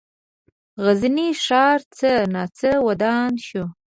غزني 0.83 1.29
ښار 1.43 1.79
څه 1.97 2.11
ناڅه 2.33 2.71
ودان 2.87 3.31
شو. 3.47 3.65